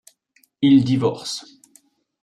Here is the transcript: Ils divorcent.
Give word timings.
Ils 0.63 0.83
divorcent. 0.83 1.45